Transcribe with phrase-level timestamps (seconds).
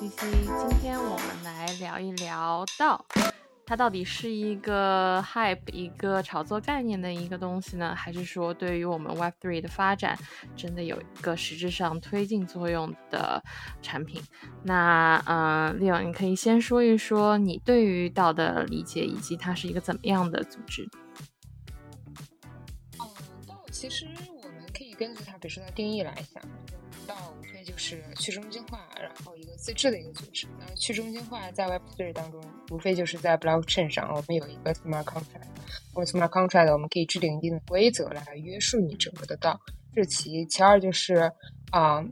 [0.00, 3.04] C C，今天我们来聊一聊道，
[3.66, 10.18] 它到底是一个 hype 一个炒作概念的一个东西呢，还是说对于我们 Web Three 的发展
[10.56, 13.44] 真的有一个实质上推进作用的
[13.82, 14.22] 产品？
[14.62, 20.88] 那呃，Leo，你可以先说一说你对于道的理解，以及它是一个怎么样的组织？
[22.98, 23.04] 嗯，
[23.46, 24.06] 道其实
[24.42, 26.42] 我们可以根据它，比如说它定义来想。
[27.80, 30.46] 是去中心化，然后一个自治的一个组织。
[30.58, 32.40] 那去中心化在 Web3 当中，
[32.70, 35.48] 无非就是在 Blockchain 上，我们有一个 Smart Contract。
[35.94, 39.58] 或 Smart Contract，我们可以制定一定的规则来约束你整个的道。
[39.94, 41.32] 这是其一，其二就是
[41.70, 42.04] 啊。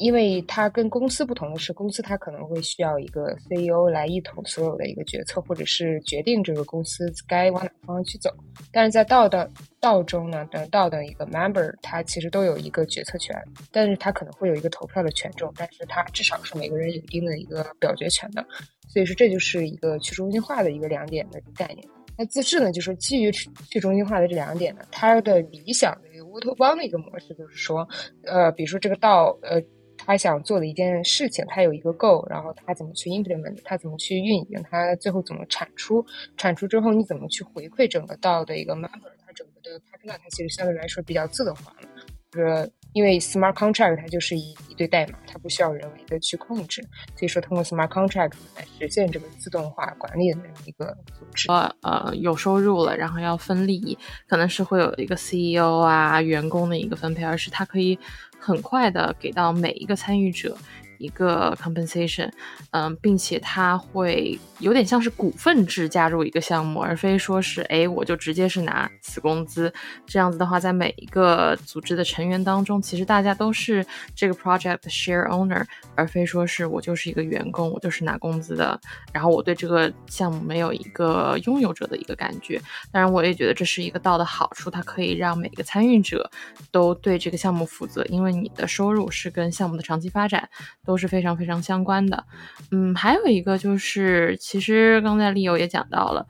[0.00, 8.34] 因为它跟公司不同的是，公司它可能会需要一个 CEO 来一统所有的一个决策，或者是决定这个公司该往哪方向去走。
[8.72, 13.36] 但是在道的道中呢，等道的一个 member，他其实都有一个决策权，
[13.70, 18.42] 但是他可能会有一个投票的权重，但是他至少是每个人有一定的一个表决权的。
[18.88, 21.86] 所以说，这就是一个去中心化的一个两点的概念。
[22.16, 27.86] 那自治呢，就是基于去中心化的这两点呢，它的理想的一个乌托邦的一个模式，就是说，
[28.24, 29.62] 呃，比如说这个道，呃。
[30.06, 36.04] 他想做的一件事情，他有一个 goal，然后他怎么去 implement，他怎么去运营，他最后怎么产出，
[36.36, 41.88] 产出之后你怎么去回馈整个道的一个 member，它整个的 partner，它其实相对来说比较自动化了，
[42.30, 46.82] 就是因为 smart contract 它就是一一堆代码，它不需要人为的去控制，
[47.16, 51.48] 所以说通过 smart contract 来实现这个自动化管理的这样一个组织。
[51.48, 57.98] 呃呃，有收入了，然后要分利益，可能是会有一个 CEO 啊员工的一个分配，而是它可以。
[58.40, 60.56] 很快的给到每一个参与者。
[61.00, 62.30] 一个 compensation，
[62.70, 69.72] 嗯，并且它会有点像是股份制加入一个项目，而非说是哎，我就直接是拿死工资。
[70.06, 73.84] 这样子的话，在每一个组织的成员当中，其实大家都是
[74.14, 78.78] 这个 project 的 share owner，而非说是我就是一个员工，我就是拿工资的。
[79.12, 82.60] 然后我对这个项目没有一个拥有者的一个感觉。
[82.92, 86.30] 当然，我也觉得这是一个道的好处，它可以让每个参与者
[86.70, 90.48] 都对这个项目负责，因为你的收入是跟项目的长期发展。
[90.90, 92.24] 都是非常非常相关的，
[92.72, 96.26] 嗯，还有一个就是，其实刚才利友也讲到了，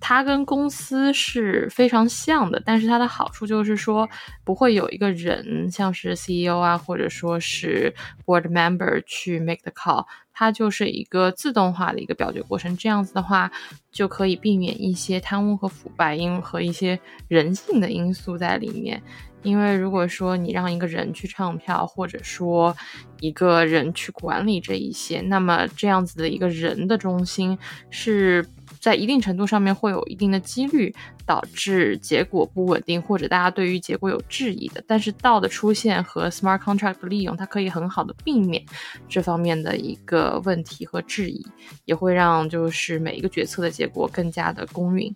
[0.00, 4.08] 它跟公司是非常像的，但是它的好处就是说，
[4.44, 7.94] 不会有一个人，像是 CEO 啊，或者说是
[8.24, 13.52] Board Member 去 make the call，它就是一个自动化的一个表决过程，这样子的话，
[13.92, 19.02] 就可以避免一些贪污和腐败，因和一些人性的因素在里面。
[19.42, 22.76] 因为如果说你让一个人去唱票，或者说
[23.20, 28.46] 一个人去管理这一些，那么这样子的一个人的中心是
[28.80, 30.94] 在一定程度上面会有一定的几率
[31.26, 34.82] 导致结果不稳定，或者大家对于结果有质疑的。
[34.86, 38.64] 但是道的出现和 smart contract 的利用，它可以很好的避免
[39.08, 41.44] 这方面的一个问题和质疑，
[41.84, 45.14] 也会让就是每一个决策的结果更加的公允。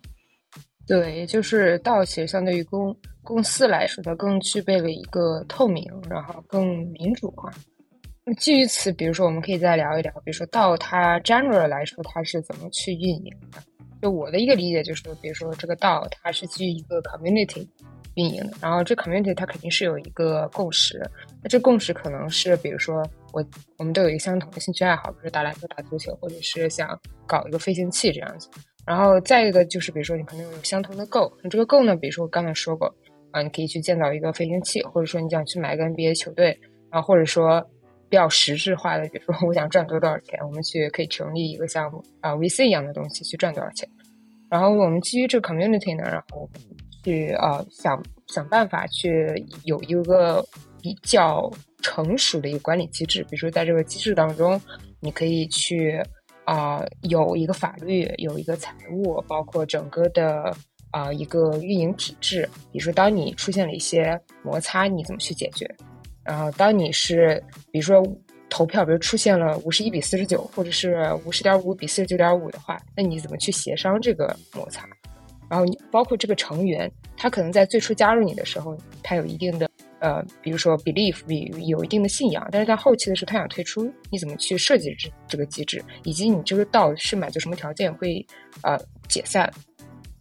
[0.87, 7.51] 对，就是道其实相对于公公司来说，它更具备了一个透明，然后更民主化。
[8.25, 13.59] 那基于此，比如说我们可以再聊一聊，比如说道它 general 来说，它是怎么去运营的？
[14.01, 17.67] 就我的一个理解就是，比如说这个道它是基于一个 community
[18.15, 20.99] 运营的，然后这 community 它肯定是有一个共识。
[21.43, 23.45] 那这共识可能是，比如说我
[23.77, 28.49] 我们都有一个相同的兴趣爱好，比如说打篮球、打足球，或者是想搞一个飞行器这样子。
[28.87, 32.87] 然后再一个就是，比如说你可能有相同的 g o 那这个 g o 呢，比如说我刚才说过，
[33.31, 36.57] 啊，你可以去建造一个飞行器，或者说你想去买一个 NBA 球队，
[36.91, 37.67] 然后或者说
[38.09, 43.87] 比较实质化的，比如说我想赚多多少钱，我们去可以成立一个项目啊，VC 一样的东西去赚多少钱。
[44.49, 46.49] 然后我们基于这个 community 呢，然后
[47.03, 49.33] 去啊想想办法去
[49.63, 50.43] 有一个
[50.81, 51.51] 比较
[51.81, 54.59] 成熟的一个管理机制，比如说在这个机制当中，
[54.99, 56.01] 你可以去。
[56.45, 60.55] 啊，有一个法律，有一个财务，包括整个的
[60.91, 62.47] 啊一个运营体制。
[62.71, 65.67] 比如说，当你出现了一些摩擦，你怎么去解决？
[66.25, 67.41] 然后，当你是
[67.71, 68.03] 比如说
[68.49, 74.85] 投票，比如出现了五十一比四十九，或者是五十点五比四十九点五的话，那你怎么去协商这个摩擦？
[75.47, 79.69] 然后，你包括这个成员，他可能在最初加入你的时候，他有一定的。
[79.99, 81.23] 呃，比如说 belief
[81.65, 88.23] 有一定的信仰，但是在后期的时候他想退出，你怎么去设计这这个机制，以及你这个道是满足什么条件会
[88.61, 88.77] 呃
[89.07, 89.51] 解散？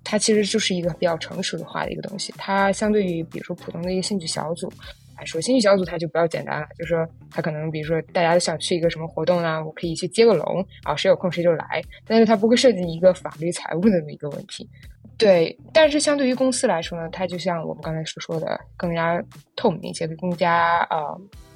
[0.02, 2.32] 它其实就是一个比较成熟的化的一个东西。
[2.38, 4.72] 它相对于比如说普通的一个兴趣小组
[5.16, 14.68] 来说，兴趣小组它就比较简单了，就是说它可能比如说大家都想去一个什么活动啊，我可以去接个龙啊，谁有空谁就来，但是它不会涉及一个法律财务的这么一个问题。
[15.16, 19.22] 对，但是相对于公司来说呢，它就像我们刚才所说的，更加
[19.54, 20.98] 透明一些，更加呃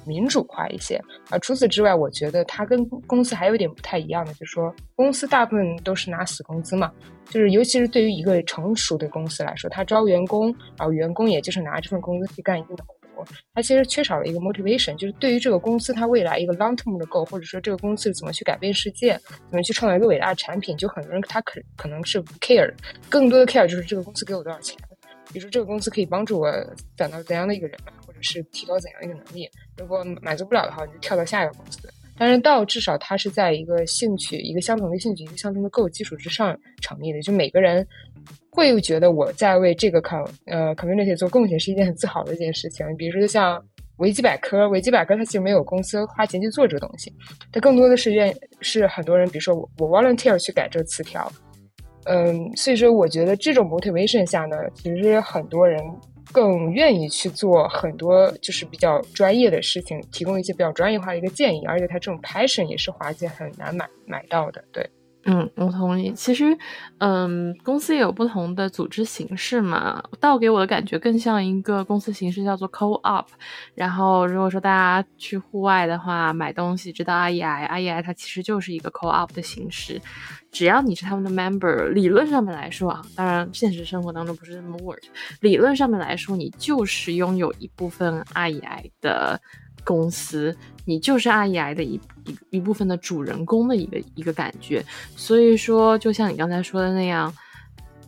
[0.05, 0.95] 民主化一些。
[1.29, 6.89] 啊，除此之外，我觉得它跟公司还有点不太一样的，就是说公司大部分都是拿死工资嘛，
[7.25, 10.45] 就是尤其是对于一个成熟的公司来说，它招员工，
[10.77, 12.95] 然后员工也就是拿这份工资去干一定的活。
[13.53, 19.19] 它其实缺少了一个 motivation，就是对于这个公司它未来一个 long term 的 goal，或者说这个公司怎么去改变世界，
[19.49, 22.71] 怎么去创造一个伟大的产品，就很多人他可可能是不 care，
[23.09, 24.77] 更多的 care 就是这个公司给我多少钱，
[25.31, 26.51] 比如说这个公司可以帮助我
[26.97, 29.49] 攒到怎样的一个人，或者是提高怎样一个能力。
[29.77, 31.89] 如果满足不了的话，你就跳到下一个公司。
[32.21, 37.87] 但是到至少它是在一个兴趣、一个相同的兴趣、一个相同的 goal 基础之上成立的，就每个人。
[38.51, 42.85] 会觉得我在为这个 com 呃 community 做贡献是一件很自豪的一件事情。
[42.97, 43.63] 比如说像
[43.97, 47.13] 维基百科，维基百科它其实没有公司花钱去做这个东西，
[47.51, 51.31] 它更多的是愿是很多人，比如说我我 volunteer 去改这个词条。
[52.05, 55.83] 嗯，所以说我觉得这种 motivation 下呢，其实很多人
[56.31, 64.89] 更愿意去做很多就是比较专业的事情，提供一些比较专业化的一个建议，而且它这种 passion 也是华姐很难买买到的，对。
[65.31, 66.11] 嗯，我同意。
[66.13, 66.57] 其实，
[66.97, 70.01] 嗯，公司也有不同的组织形式嘛。
[70.19, 73.25] 倒给我的感觉更像一个公司形式，叫做 co-op。
[73.75, 80.01] 然后，如果说大家去户外的话，买东西知道 IEI，IEI 它其实就是一个 co-op 的形式。
[80.51, 85.03] 只要你是他们的 member，理论上面来说啊，当然现实生活当中不是这么 work。
[85.41, 89.39] 理论上面来说，你就是拥有一部分 IEI 的。
[89.83, 90.55] 公司，
[90.85, 94.83] 你就是阿姨癌的一一一部分的主人公的一个一个感觉，
[95.15, 97.33] 所以说，就像你刚才说的那样。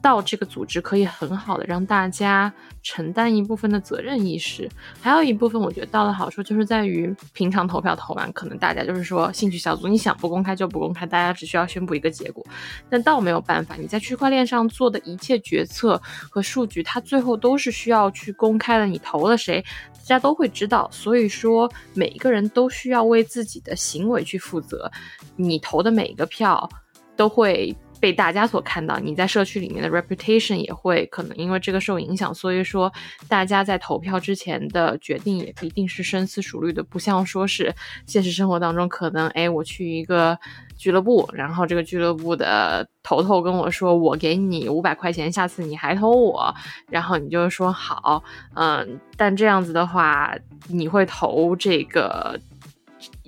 [0.03, 2.51] 到这个组织可以很好的让大家
[2.81, 4.67] 承担一部分的责任意识，
[4.99, 12.43] 还有一部分我觉得到的好处就是在于平常投票投完，可能大家就是说兴趣小组，你想不公开就不公开，大家只需要宣布一个结果。
[12.89, 16.01] 但倒没有办法，你在区块链上做的一切决策
[16.31, 18.87] 和数据，它最后都是需要去公开的。
[18.87, 19.63] 你投了谁，
[20.11, 20.89] 大家都会知道。
[20.91, 24.91] 所以说，每一个人都需要为自己的行为去负责。
[25.37, 26.69] 你投的每一个票
[27.15, 27.73] 都会。
[28.01, 32.91] 被大家所看到，你在社区里面的 reputation 也会可能因为这个受影响，所以说
[33.29, 37.73] 大家在投票之前的决定也一定是深思熟虑的，不像说是
[38.07, 40.37] 现实生活当中可能，哎，我去一个
[40.75, 46.53] 俱乐部，然后这个俱乐部的头头跟我说，我给你五百块钱，下次你还投我，
[46.89, 48.23] 然后你就说好，
[48.55, 50.35] 嗯，但这样子的话，
[50.67, 52.39] 你会投这个。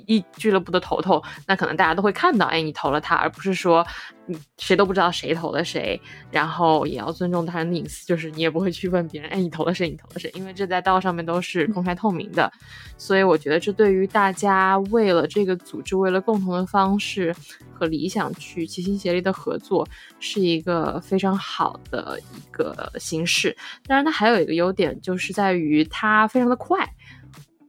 [0.05, 3.85] 一俱乐部的头头，那可能大家都会看到，哎，你投了他，而不是说，
[4.25, 5.99] 你谁都不知道谁投了谁，
[6.31, 12.51] 然后也要尊重他人的隐私，就是你也不会去问别人，哎，你投了谁，你投了谁，因为这在道上面都是公开透明的，
[12.97, 17.35] 所以我觉得这对于大家为了这个组织，为了共同的方式
[17.73, 19.87] 和理想去齐心协力的合作，
[20.19, 23.55] 是一个非常好的一个形式。
[23.85, 26.87] 当然，它还有一个优点，就是在于它非常的快。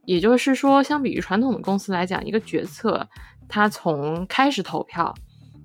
[0.07, 3.07] 也就是说，相比于传统的公司来讲，一个决策，
[3.49, 5.15] 它从开始投票，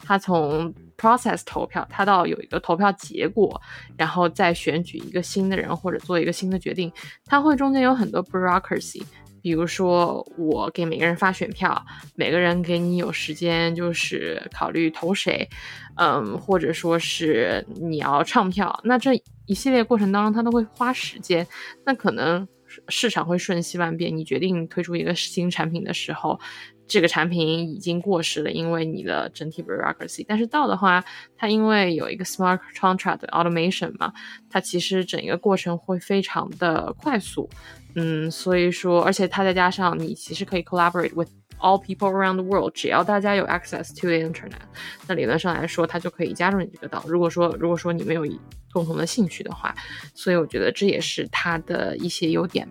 [0.03, 3.61] 它从 process 投票，它到有一个投票结果，
[3.97, 6.91] 然后再选举一个新的人或者做一个新的决定，
[7.25, 9.03] 它会中间有很多 bureaucracy。
[9.41, 11.85] 比如说，我给每个人发选票，
[12.15, 15.49] 每个人给你有时间就是考虑投谁，
[15.95, 19.13] 嗯，或者说是你要唱票，那这
[19.45, 21.47] 一系列过程当中，它都会花时间，
[21.85, 22.47] 那可能。
[22.87, 26.39] 市场会瞬息万变，你决定推出一个新产品的时候，
[26.87, 30.25] 这个产品已经过时了，因为你的整体 bureaucracy。
[30.27, 31.03] 但是到的话，
[31.37, 34.13] 它因为有一个 smart contract automation 嘛，
[34.49, 37.49] 它其实整一个过程会非常的快速，
[37.95, 41.29] 嗯，所以说，而且它再加上你其实可以 collaborate with。
[41.61, 44.61] All people around the world，只要大家有 access to the internet，
[45.07, 47.03] 那理论上来说，他就可以加入你这个岛。
[47.05, 48.25] 如果说如果说你们有
[48.71, 49.75] 共同的兴趣的话，
[50.13, 52.65] 所以我觉得这也是它的一些优点。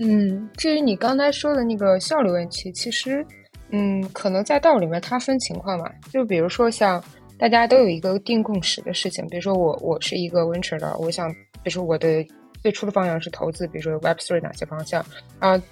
[0.00, 3.24] 嗯，至于你刚才说的那个效率问题，其实，
[3.70, 5.88] 嗯，可能在道里面它分情况嘛。
[6.10, 7.00] 就比如说像
[7.38, 11.30] 大家都有一个定共识的事情，比如说我我是一个 venture 的，我想，
[11.62, 12.26] 比如说我的
[12.60, 15.04] 最初的方向是投资，比如说 Web Three 哪些方向
[15.38, 15.62] 啊？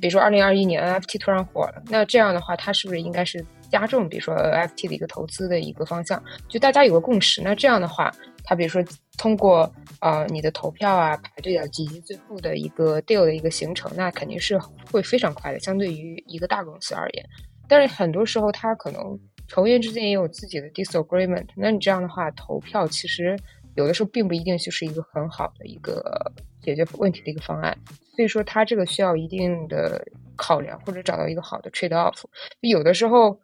[0.00, 6.22] 比如说，二零二一年 NFT 突然火了，那这样的话，它是不是应该是加重，比如说 NFT 的一个投资的一个方向？
[6.48, 8.12] 就大家有个共识，那这样的话，
[8.44, 8.82] 它比如说
[9.16, 14.58] 通过呃你的投票啊、排队啊，以及最后的一个 deal 的一个形成，那肯定是
[14.90, 17.24] 会非常快的，相对于一个大公司而言。
[17.68, 23.36] 但是很多时候，它可能成员之间也有自己的 disagreement，那你这样的话，投票其实
[23.76, 26.02] 有的时候并不一定就是一个很好的一个
[26.60, 27.76] 解决问题的一个方案。
[28.14, 30.02] 所以说，它这个需要一定的
[30.34, 32.24] 考量，或者找到一个好的 trade off。
[32.60, 33.38] 有的时候，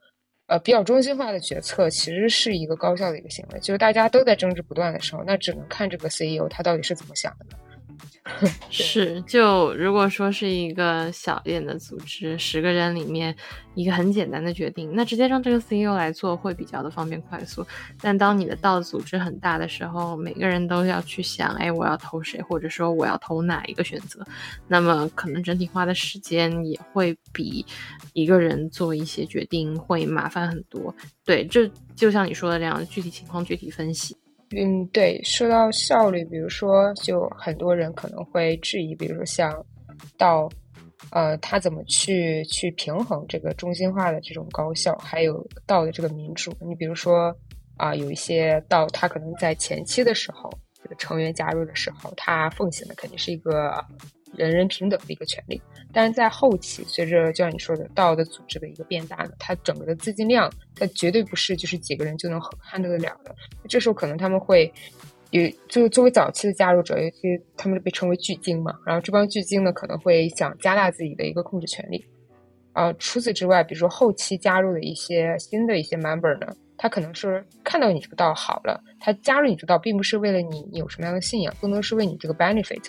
[0.46, 3.60] 呃比较中心化的决策，其实是一个高效的一个行为。
[3.60, 7.46] 就是大家都在争执不断的时候，那只能看这个 CEO 他到底是怎么想的。
[8.70, 13.34] 是，就如果说是一个小一点的组织，十个人里面
[13.74, 17.66] 一个很简单的决定，那直接让这个 CEO 来做会比较的方便快速。
[18.00, 24.24] 但当你的道组织很大的时候，每个人都要去想，哎，我要投谁，或者说我要投哪一个选择，
[24.68, 27.66] 那么可能整体花的时间也会比
[28.12, 30.94] 一个人做一些决定会麻烦很多。
[31.24, 34.16] 对，这就像你说的这样，具体情况具体分析。
[34.54, 39.64] 嗯，对，说到效率，比如说，就很多人可能会质疑，比如说像
[40.18, 40.48] 到
[41.10, 46.52] 呃，他怎么去去平衡这个中心化的这种高效，还有道的这个民主？
[46.60, 47.34] 你比如说
[47.76, 50.50] 啊，有一些道，他可能在前期的时候，
[50.82, 53.84] 这个成员加入的时候，他奉行的肯定是一个。
[54.36, 55.60] 人人平等的一个权利，
[55.92, 63.34] 但是在后期，随着就像你说的道的组织的一个变大呢，它整个的资金量，它绝对不是就是几个人就能 handle 得了的。
[63.68, 64.72] 这时候可能他们会
[65.30, 67.18] 有，就作为早期的加入者，尤其
[67.56, 72.04] 他们被称为巨鲸嘛，然后这帮巨鲸呢可能会想加大自己的一个控制权利。
[72.72, 82.82] 啊，除此之外，比如说后期加入的一些新的一些 member 呢，他可能是看到你这个道好了，他加入你这道，并不是为了你有什么样的信仰，更多是为你这个 benefit。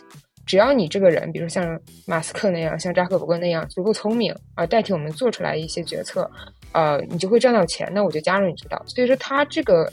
[0.46, 6.30] 只要你这个人，比如像马斯克那样，像扎克伯格那样足够聪明啊，代替我们做出来一些决策，
[6.74, 7.90] 呃，你就会赚到钱。
[7.94, 8.82] 那我就加入你这道。
[8.86, 9.90] 所以说，他这个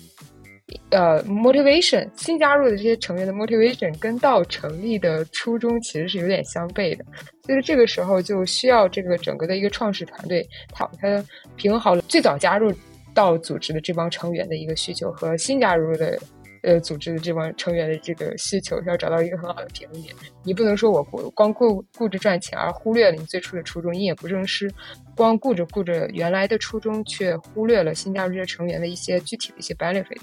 [0.91, 7.05] 呃 motivation 新加入的这些成员的 motivation 跟到成立的初衷其实是有点相悖的。
[7.45, 12.73] 所以这个时候就需要这个整个的一个创始团队，他他平衡好了最早加入
[13.15, 16.19] 到组织的这帮成员的一个需求和新加入的。
[16.63, 20.15] 呃，组织的这帮成员的这个需求是，要找到一个很好的平衡点。
[20.45, 24.71] 你不能说我光顾顾着赚钱，而忽略了你最初的初衷，你也不正师，
[25.17, 30.21] 光顾着顾着原来的初衷，却忽略了新加入这些成员的一些具体的一些 benefit。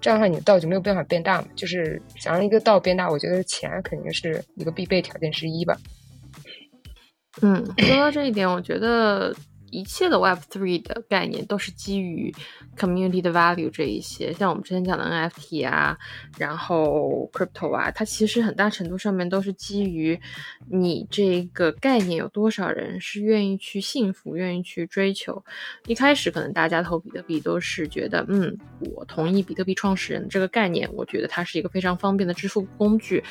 [0.00, 1.48] 这样的话，你的道就没有办法变大嘛。
[1.54, 5.76] 就是想让一个道变大，我觉得钱肯定是一个必备条件之一吧。
[7.42, 9.34] 嗯，说到这一点，我觉得。
[9.70, 12.34] 一切的 Web Three 的概念都是基于
[12.76, 15.96] Community 的 Value 这一些，像我们之前讲的 NFT 啊，
[16.38, 20.18] 然后 Crypto 啊，它其实很大程度上面都是基于
[20.70, 25.42] 你这个概念有多少人是愿意去信服、愿意去追求。
[25.86, 28.56] 一开始可能大家投比特币都是觉得，嗯，
[28.94, 33.22] 我同意比特币创始人这个概念，我觉得它是一个非常方便的支付工具。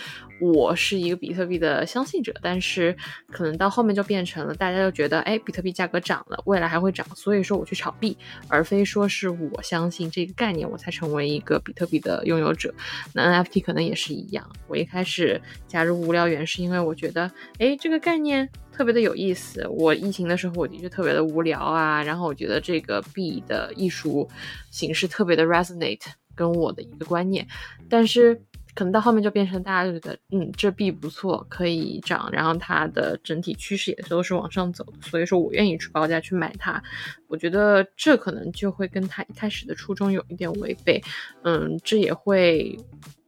[0.42, 2.94] 我是一个比特币的相信者，但是
[3.32, 8.17] 可能到后面就变成了大家就觉得，哎，比特币价格涨了，未来还会涨，所以说我去炒币，
[8.48, 12.74] 而非说是我相信这个概念，我才成为一个比特币的拥有者。
[13.13, 19.67] 那 NFT 可能也是一样，我一开始加入无聊猿是因为我觉得，哎，这个概念特别的有意思。
[19.67, 24.27] 我疫情的时候我的确特别的无聊啊，然后我觉得这个币的艺术
[24.72, 27.48] 形式特别的 resonate 跟我的一个观念，
[27.89, 28.41] 但是。
[28.75, 36.84] 可能到后面就变成大家就觉得，嗯，这币不错，可以涨，然后它的整体趋势也都是往上走的，所以说我愿意出高价去买它。
[37.27, 41.01] 我觉得这可能就会跟它一开始的初衷有一点违背，
[41.44, 42.77] 嗯，这也会。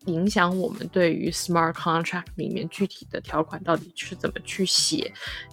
[0.08, 5.12] 影响我们对于 smart contract 里面具体的条款到底是怎么去写，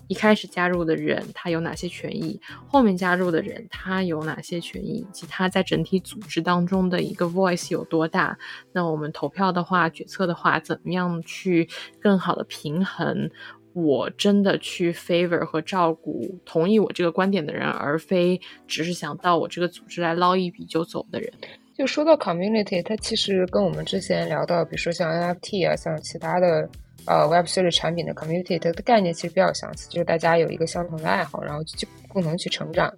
[0.09, 8.39] 一开始加入的人他有哪些权益，后面加入的人他有哪些权益，以及他在整体组织当中的一个 voice 有多大？
[8.73, 11.69] 那我们投票的话，决策的话，怎么样去
[12.01, 13.31] 更好的平衡？
[13.73, 21.33] 我真的去 favor 和照顾同意我这个观点的人，而非只是想到我这个组织来捞一笔就走的人。
[21.76, 26.69] 就说到 community，它其实跟我们之前聊到，比如说像 NFT 啊，像其他的
[27.07, 32.93] 呃 Web3 的产品的 community，它的概念其实比较相似，就是大家有一个相同的爱好，然后就共同去成长。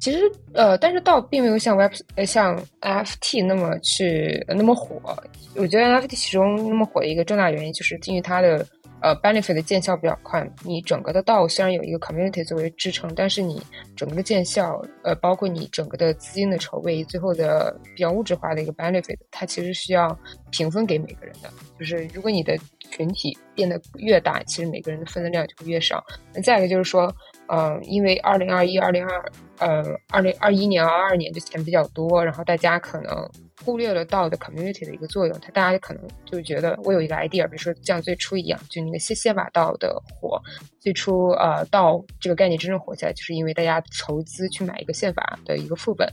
[0.00, 0.20] 其实
[0.54, 5.00] 呃，但是倒并没有像 Web 呃像 NFT 那么去那么火。
[5.54, 8.66] 我觉得 NFT 其中那么火的一个重大原因，就是基于它的。
[9.02, 10.48] 呃，benefit 的见效比较快。
[10.64, 13.62] 你整个的道虽然有一个 community 作为支撑，但是你
[13.96, 20.16] 整个的见效，呃，包括你整个的资金的筹备，最后的比较物质化的一个 benefit，它其实需要
[20.50, 21.50] 平分给每个人的。
[21.78, 22.58] 就是如果你的
[22.90, 26.04] 群体变得越大，其实每个人的分的量就会越少。
[26.34, 27.10] 那再一个就是说，
[27.48, 33.28] 嗯，因为二零二一、二零二呃二零二一年、二二年的钱比较多，然后大家可能。
[33.64, 40.40] 忽略了道的 community 的一个作用，他大家可能就觉得我有一个 idea，比如说像最初一样，就那个谢谢把道的火，
[40.78, 46.08] 最初呃道这个概念真正火起来，就是因为大家筹资去买一个宪法的一个副本。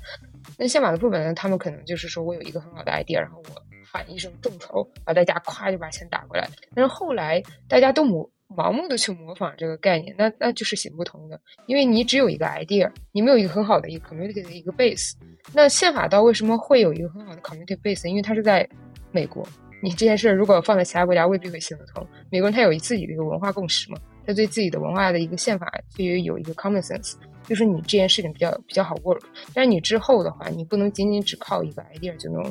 [0.57, 6.47] 那宪法的副本呢，他们可能就是说我有一个很好的 idea，然后我喊一声众筹，把大家咵就把钱打过来。
[6.75, 11.39] 但是后来大家都模盲目的去模仿这个概念，那那就是行不通的。
[11.65, 15.13] 因为你只有一个 idea，你没有一个很好的一个 community 的一个 base。
[15.53, 18.07] 那宪法刀为什么会有一个很好的 community base？
[18.07, 18.67] 因为它是在
[19.11, 19.47] 美国。
[19.83, 22.05] 你这件事如果放在其他国家，未必会行得通。
[22.31, 27.13] 美国人他有自己的一个文化共识嘛，他对自己的文化的一个宪法，对于有一个 common sense，
[27.45, 29.21] 就是你这件事情比较比较好 work。
[29.53, 32.43] 但是你之后的话，你不能仅仅只靠一个 idea 就能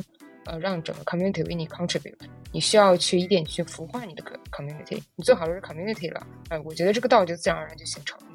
[0.46, 2.16] 呃让整个 community 为你 contribute。
[2.52, 5.02] 你需要去一点去孵化你的 community。
[5.14, 8.26] 你最好了是 community 了，哎，我觉得这个道就自然而然就形成了。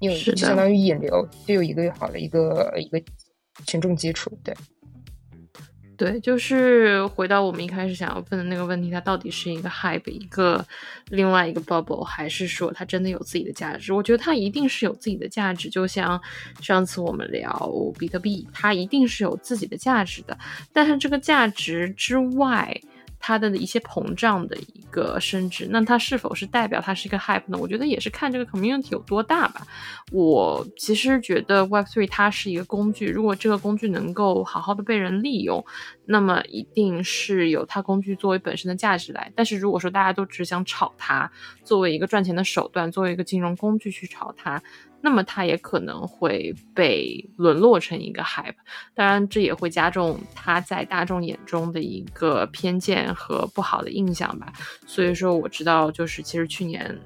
[0.00, 3.02] 你有就相当于引流，就有一个好的一个一个
[3.66, 4.54] 群众基础，对。
[5.98, 10.64] 对，就是回到我们一开始想要问的那个问题，它到底是一个 hype，一个
[11.08, 13.92] 另外一个 bubble，还是说它真的有自己的价值？
[13.92, 15.68] 我觉得它一定是有自己的价值。
[15.68, 16.20] 就像
[16.62, 17.52] 上次我们聊
[17.98, 20.38] 比特币，它一定是有自己的价值的。
[20.72, 22.80] 但是这个价值之外，
[23.28, 27.58] 它的一些膨胀的一个升值，那它是否是代表它是一个 hype 呢？
[27.60, 29.66] 我觉得也是看这个 community 有多大吧。
[30.10, 35.62] 我其实觉得 Web3 它是一个工具，如果这个工具能够好好的被人利用，
[36.06, 39.30] 那么一定是有它工具作为本身的价值来。
[39.36, 41.30] 但是如果说大家都只想炒它，
[41.62, 44.62] 作为一个赚钱的手段，作为一个金融工具去炒它。
[45.00, 48.54] 那么它也可能会被沦落成一个 hype，
[48.94, 54.52] 当然这也会加重它在大众眼中的一个偏见和不好的印象吧。
[54.86, 56.98] 所以说我知道，就是其实去年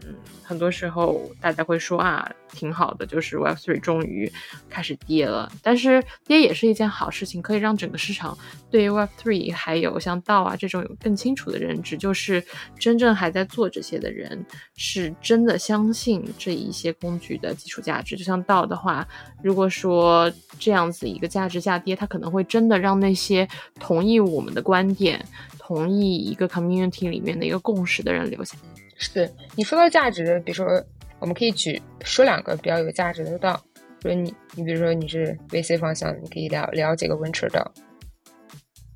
[0.43, 2.31] 很多时候大家会说啊。
[2.55, 4.31] 挺好的，就是 Web3 终于
[4.69, 8.37] 开始跌了，但是跌也是一件好事情，可以让整个市场
[8.71, 12.45] 对于 Web3 还有像道啊这种有更清楚的认知，就是
[12.79, 14.45] 真正还在做这些的人
[14.77, 18.17] 是真的相信这一些工具的基础价值。
[18.17, 19.07] 就像道的话，
[19.43, 23.47] 如果说这样子一个价值下跌，它可能会真的让那些
[23.79, 25.23] 同意我们的观点、
[25.59, 28.57] 同意一个 community 里面的一个共识的人留下。
[28.97, 30.83] 是你说到价值，比如说。
[31.19, 33.55] 我们可以举说两个比较有价值的道，
[34.01, 37.73] 比如你，你比如说你是 VC 方向，你可以聊聊几个 venture 道。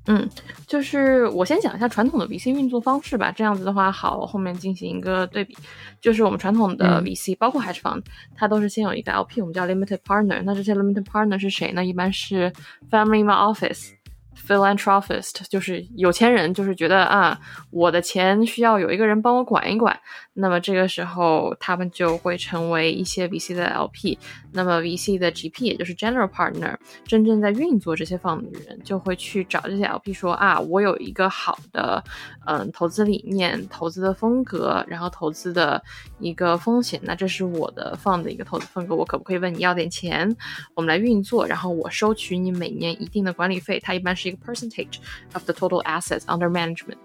[0.07, 0.27] 嗯，
[0.65, 5.55] 就是我先讲一下传统的 VC 运作方式吧，这样子的话好后面进行一个对比。
[5.99, 8.03] 就是我们传统的 VC，包括 Hedge Fund，
[8.35, 10.41] 它都是先有一个 LP，我们叫 Limited Partner。
[10.43, 11.83] 那这些 Limited Partner 是谁呢？
[11.83, 12.53] 一般是
[12.89, 13.96] Family Office。
[14.45, 17.39] Philanthropist 就是有钱人，就是觉得啊，
[17.71, 19.97] 我的钱需要有一个人帮我管一管。
[20.33, 24.17] 那么这个时候，他们就会成为一些 VC 的 LP。
[24.51, 32.03] 那么 VC 的 GP 也就是 General Partner，真正在运作这些 fund 的人，就会去找这些 LP 说啊，我有一个好的
[32.45, 35.83] 嗯投资理念、投资的风格，然后投资的
[36.19, 36.99] 一个风险。
[37.03, 40.35] 那这是我的 fund 的一个投资风格，我可不可以问你要点钱，
[40.75, 43.79] 我们来运作，然后我收取你每年一定的管理费？
[43.79, 44.97] 它一般是一个 percentage
[45.33, 46.97] of the total assets under management。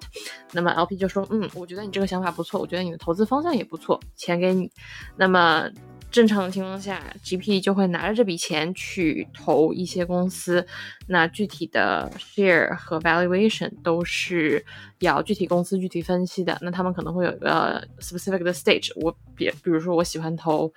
[0.52, 4.70] 那么 LP 就说，嗯，我觉得你这个想法不错，我觉得你的投资方向也不错，钱给你。
[5.16, 5.68] 那么
[6.10, 10.66] 正常的情况下，GP 就会拿着这笔钱去投一些公司。
[11.06, 14.62] 那具体的 share 和 valuation 都是
[14.98, 16.58] 要具体公司具体分析的。
[16.60, 18.92] 那他们可能会有一个 specific 的 stage。
[19.00, 20.72] 我比比如说，我喜欢投。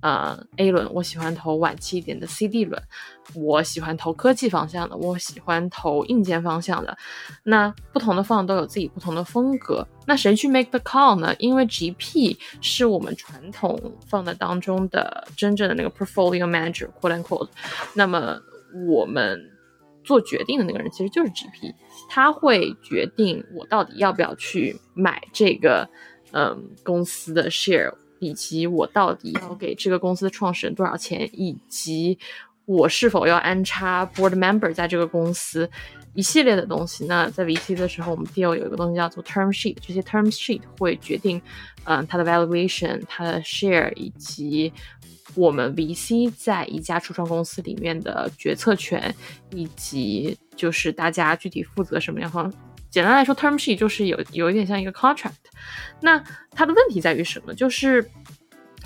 [0.00, 2.80] 呃，A 轮我喜欢投晚期一点的 CD 轮，
[3.34, 6.96] 我喜欢投科技方向的，我喜欢投硬件方向的。
[7.42, 9.86] 那不同的方都有自己不同的风格。
[10.06, 11.34] 那谁去 make the call 呢？
[11.38, 17.48] 因为 GP 是我们传统放的当中的真正的那个 portfolio manager，quote unquote。
[17.94, 18.40] 那么
[18.86, 19.50] 我们
[20.04, 21.74] 做决定的那个人其实就是 GP，
[22.08, 25.88] 他会决定我到底要不要去买这个
[26.32, 27.92] 嗯公司的 share。
[28.18, 32.18] 以及我到底要给这个公司的创始人多少钱，以及
[32.64, 35.68] 我是否要安插 board member 在这个公司，
[36.14, 37.06] 一系列的东西。
[37.06, 41.40] 那在 VC 的时候，我们 deal 有一个东西叫做 term sheet，这些 term sheet 会决定，
[41.84, 44.72] 嗯，它的 valuation、它的 share 以及
[45.34, 49.14] 我们 VC 在一家初创公司里面的决策权，
[49.52, 52.52] 以及就是大家具体负责什么样方。
[52.90, 55.32] 简单来说，term sheet 就是有有一点像一个 contract。
[56.00, 56.22] 那
[56.52, 57.54] 它的问题在于什么？
[57.54, 58.10] 就是。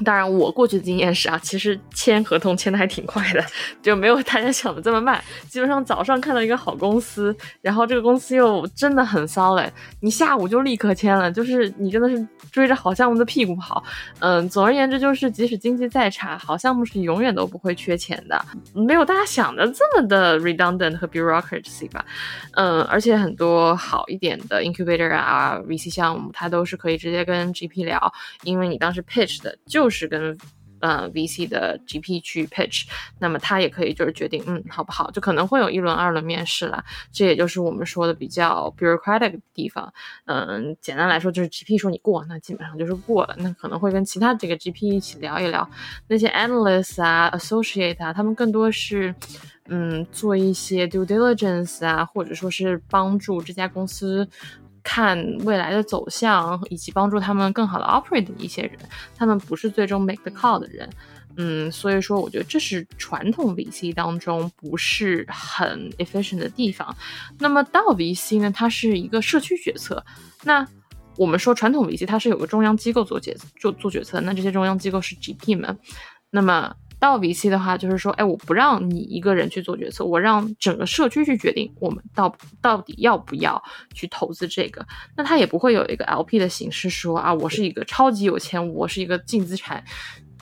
[0.02, 3.44] 当然，我过去的经验是啊，其实签合同签的还挺快的，
[3.80, 5.22] 就没有大家想的这么慢。
[5.48, 13.82] 基本上早上看到一个好公司，然后这个公司又真的很骚嘞，你下午就立刻签了，就是你真的是追着好项目的屁股跑。
[14.18, 22.04] 嗯，总而言之，就是即使经济再差，好项目是永远都不会缺钱的，没有大家想的这么的 redundant 和 bureaucracy 吧。
[22.54, 28.12] 嗯，而且很多好一点的 incubator 啊 VC 项目，它都是可以直接跟 GP 聊，
[28.42, 29.91] 因为你当时 pitch 的就。
[29.92, 30.36] 是跟
[30.80, 32.86] 呃 VC 的 GP 去 pitch，
[33.20, 35.08] 那么他也可以就是决定，嗯，好不好？
[35.12, 36.84] 就可能会有一轮、二轮面试啦。
[37.12, 39.94] 这也就是我们说的比较 bureaucratic 的地方。
[40.24, 43.36] 嗯，简单来说就是 GP 说你过，那基本上就是过了。
[43.38, 45.70] 那可能会跟其他几个 GP 一起聊一聊。
[46.08, 49.14] 那些 analysts 啊、associate 啊，他们更多是，
[49.68, 54.28] 嗯，做一些 due diligence 啊，或者说是帮助这家公司。
[54.82, 58.78] 看未来的走向，以及帮助他们更好的 operate 的一些人，
[59.16, 60.88] 他们不是最终 make the call 的人，
[61.36, 66.94] 嗯，所以说我觉得这是传统 VC 当中不是很 efficient 的地方。
[67.38, 70.04] 那么到 VC 呢，它是一个社区决策。
[70.42, 70.66] 那
[71.16, 75.78] 我们说传统 VC 它是有个中央机构做决做做决策，那这些中央机构是 GP 们，
[76.30, 76.74] 那么。
[77.02, 83.60] 到 VC 的话，就是说，哎，我不让你一个人去做决策，我让整个社区去决定，我们到到底要不要
[83.92, 84.86] 去投资这个。
[85.16, 89.82] 那他也不会有一个 LP 的形式，说啊，我是一个超级有钱，我是一个净资产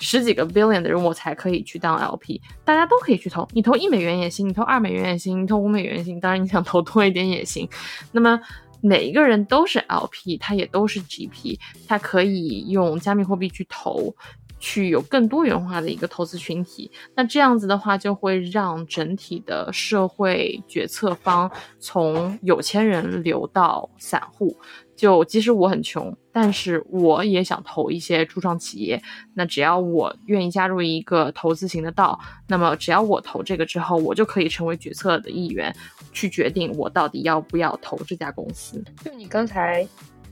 [0.00, 2.38] 十几个 billion 的人，我才可以去当 LP。
[2.62, 7.66] 大家都可以去投，你投一美元也行，你投二美元也行，你投五美元也行，当然你想投多一点也行。
[8.12, 8.38] 那么
[8.82, 14.14] 每一个人都是 LP，他也都是 GP，他可以用加密货币去投。
[14.60, 24.56] 去有更多元化的一个投资群体，那这样子的话，就会让整体的社会决策方从有钱人流到散户。
[24.94, 29.00] 就即使我很穷，但是我也想投一些初创企业。
[29.32, 35.74] 那只要我愿意加入一个投资型的道，那么只要我投这个之后，我就可以成为决策的一员，
[36.12, 38.84] 去决定我到底要不要投这家公司。
[39.02, 39.88] 就你刚才，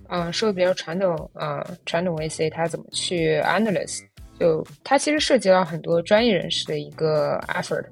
[0.08, 4.02] 嗯，说的比较传统，呃，传统 VC 它怎么去 analyze？
[4.38, 7.84] 就它其实涉及到很多专业人士的一个 effort，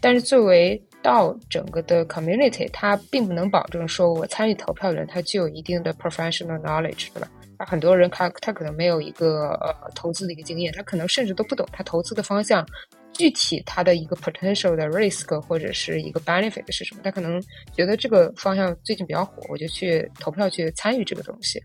[0.00, 7.30] 但是作为到整个的 community，它并不能保证说我参与投票的人他具有一定的 professional knowledge，对吧？
[7.58, 12.64] 那，很多人他他可能没有一个呃投资的一个经验，他可能甚至都不懂他投资的方向，
[13.12, 17.42] 具体他的一个 potential 的 risk 或者是一个 benefit 是什么，他可能
[17.74, 21.60] 觉得这个方向最近比较火，我就去投票去参与这个东西。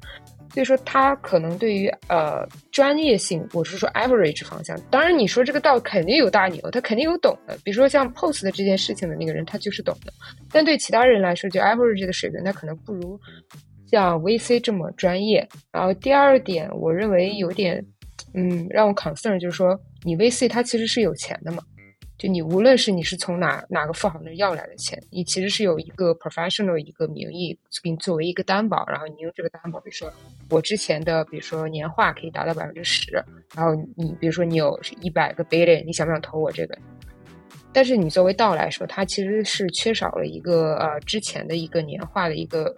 [0.54, 4.80] 所以说，他可能对于呃专业性，我是说 average 方向。
[4.92, 7.58] 当然，你说这个道肯定有大牛，他肯定有懂的。
[7.64, 10.14] 比如说像 post 的这件事情的那个人，他就是懂的。
[10.52, 13.20] 但对其他人来说，就 average 的水平，他可能不如
[13.90, 15.48] 像 VC 这么专业。
[15.72, 17.84] 然后第二点，我认为有点
[18.36, 21.64] 嗯让我 concern，就是说你 VC 他其实是有钱的嘛。
[22.24, 30.10] 就你无论是你是从哪哪个富豪那要来的钱，你其实是有一个 professional 一个名义给你作为一个担保，然后你用这个担保，比如说
[30.50, 33.12] 我之前的比如说年化可以达到百分之十，
[33.54, 36.78] 然后你比如说你有一百个 billion，你想不想投我这个？
[37.74, 42.74] 但是你作为道来说，它其实是缺少了一个呃之前的一个年化的一个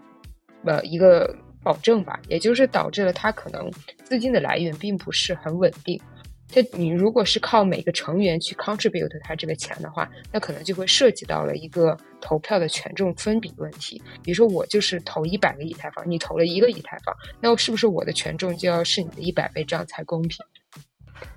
[0.64, 3.70] 呃一个保证吧，也就是导致了它可能
[4.04, 6.02] 资金的来源并不是很稳定。
[6.48, 14.02] 就你如果是靠每个成员去 contribute 他这个钱的话，那可能就会涉及到了一个投票的权重分比问题。
[14.24, 20.38] 比如说我就是投一百个以太坊，你投了一个以太坊，那是不是我的权重就要是你的一百倍，这样才公平？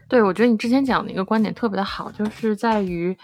[0.08, 3.16] 对，我觉得你之前讲的一个观点特别的好，就是在于，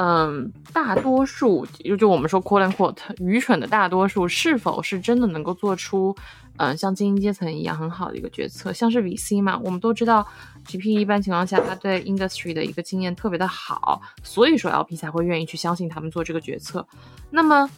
[0.00, 6.14] 嗯，大多数就就我们说 quote unquote 愚蠢的大多数，是否是真的能够做出，
[6.56, 8.72] 嗯，像精英阶层一样很好的一个决策？
[8.72, 10.24] 像是 VC 嘛，我们都知道
[10.66, 16.86] ，GP 一般情况下他对 industry 的一个经验特别的好，所以说 LP 才会愿意去相信他们做这个决策。
[17.28, 17.68] 那么，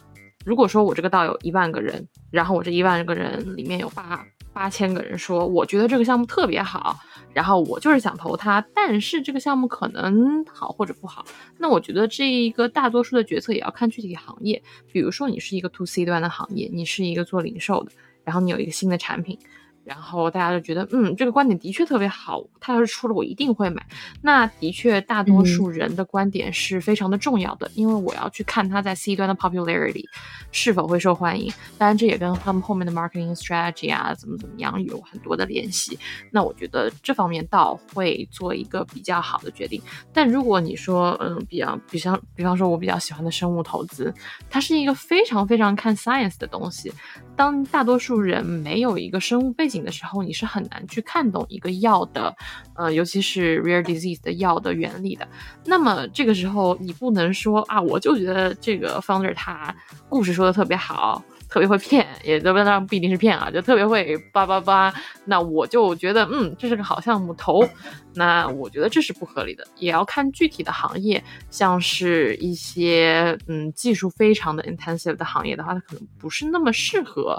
[0.45, 6.97] 如果说我这个道有一万个人，然后我这一万个人里面有八八千个人说，我觉得这个项目特别好。
[7.33, 11.25] 然后我就是想投它，但是这个项目可能好或者不好。
[11.57, 14.61] 那我觉得这一个大多数的决策也要看具体行业。
[14.91, 17.91] 比如说你是一个 to C 端的行业，你是一个做零售的，
[18.25, 19.39] 然后你有一个新的产品。
[19.83, 22.43] 然后大家就觉得，嗯，这个观点的确特别好。
[22.59, 23.83] 他要是出了，我一定会买。
[24.21, 30.03] 那的确，大多数人的观点是非常的重要的，因为我要去看他在 C 端的 popularity
[30.51, 31.51] 是否会受欢迎。
[31.77, 35.97] 当然，这也跟他们后面的 marketing strategy 啊，怎么怎么样有很多的联系。
[36.29, 39.81] 那我觉得这方面倒会做一个比较好的决定。
[40.13, 44.13] 但如果你说，嗯，比较，比方，比方说，我比较喜欢的生物投资，
[44.49, 46.93] 它是一个非常非常看 science 的东西。
[47.35, 52.35] 当大多数人没有一个生物背景的时候，你是很难去看懂一个药的，
[52.75, 55.27] 呃，尤其是 rare disease 的药的原理的。
[55.65, 59.73] 那么这个时候，你不能说啊，我就觉得这个 founder 他
[60.09, 61.23] 故事说的特别好。
[61.51, 64.93] 特别会骗，也都不不一定是骗啊，就特别会叭叭叭。
[65.25, 67.67] 那我就觉得，嗯，这是个好项目投。
[68.13, 77.37] 那我觉得这是不合理的，也要看具体的行业，像是一些嗯技术非常的 intensive 的行业的话，它可能不是那么适合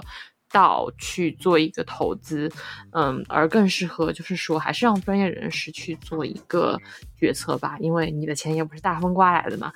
[0.53, 2.49] 道去做一个投资，
[2.91, 6.79] 嗯，而更适合就是说还是让专业人士去做一个
[7.17, 9.73] 决策吧，因为你的钱也不是大风刮来的嘛。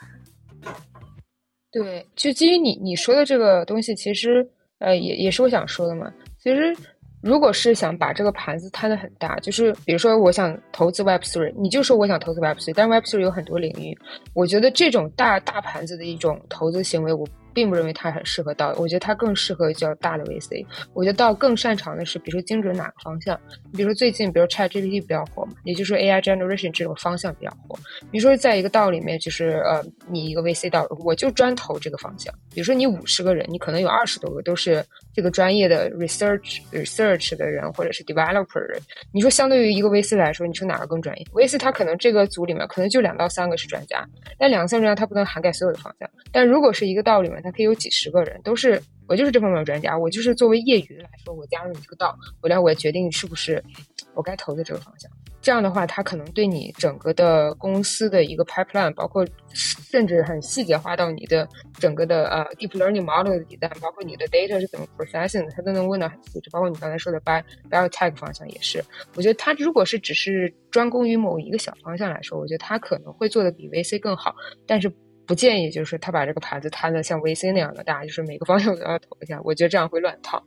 [1.72, 6.10] 对，就基于你你说的这个东西，其实呃也也是我想说的嘛。
[6.38, 6.74] 其实
[7.22, 13.98] 如果是想把这个盘子摊的很大，就是比如说我想投资 Web Three，你就说我想投资 Web Three，但是 Web Three 有很多领域，
[14.34, 17.28] 我觉得这种大大盘子的一种投资行为，我。
[17.58, 20.64] 并不认为它很适合道，我觉得它更适合叫大的 VC。
[20.94, 23.36] 我觉得道更擅长的是，比如说精准哪个方向。
[23.72, 27.76] 你比如说最近，比如 ChatGPT 比较火嘛，也就是说 AI generation 这种方向比较火。
[28.12, 32.32] 比如说在一个道里面，就是呃，你一个 VC 道，我就专投这个方向。
[32.54, 38.80] 比如说你五十个人，你可能有二十多个都是这个专业的 research research 的人，或者是 developer 人。
[39.12, 46.08] 你说相对于一个 VC 来说，你说哪个更专业？VC 它可能这个组里面可能就两到三个是专家，但两个三专家它不能涵盖所有的方向。
[46.32, 53.64] 但如果是一个道里面，它可以有几十个人，都是我就是这方面的专家，我就是作为业余来说，我加入你这个道，我来我决定是不是
[54.14, 55.10] 我该投的这个方向。
[55.40, 61.48] 这样的话，它可能对你整个的公司的一个 pipeline，包括甚至很细节化到你的
[61.80, 66.50] 整个的呃 deep learning model 的底 n 包括你的 data 是怎么 processing 的，它都能问到很细致。
[66.50, 68.84] 包括你刚才说的 bi biotech 方向也是，
[69.16, 74.92] 我觉得它如果是只是专攻于某一个小方向来说，我觉得它可能会做的比 VC 更好，但是。
[75.28, 80.42] 不建议就是他把这个盘子摊的像 VC 那样的大，就是每个方向都要投一下，我觉得这样会乱套。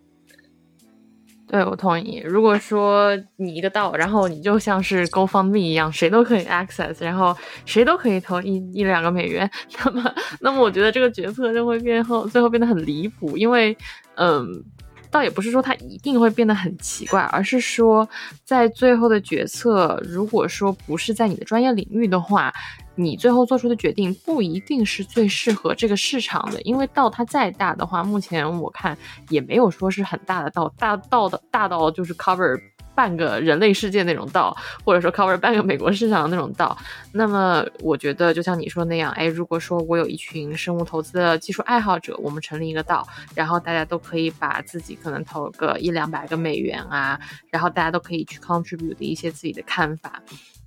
[1.46, 2.22] 对，我同意。
[2.24, 9.50] 如果说你一个道，然后你就像是 GoFundMe 一样，谁都可以 access，然后谁都可以投一一两个美元，
[9.84, 13.76] 那么，那么我觉得这个决策就会变后，最后变得很离谱，因为，
[14.14, 14.64] 嗯。
[15.10, 18.08] 倒也不是说它一定会变得很奇怪，而是说
[18.44, 22.52] 在最后的决策，如果说不是在你的专业领域的话，
[22.94, 26.60] 你最后做出的决定不一定是最适合这个市场的。
[26.62, 28.96] 因为道它再大的话，目前我看
[29.28, 32.60] 也没有说是很大的道，大道的大到就是 cover。
[33.00, 36.76] 半个人类世界那种道，或者说 cover 半个美国市场的那种道，
[37.12, 43.02] 那么我觉得就像你说那样，哎，如果说我有一群生物投资的技术爱好者，我们成立一个道，
[43.34, 50.22] 然后大家都可以把自己可能投个一两百个美元啊，然后大家都可以去 contribute 一些自己的看法。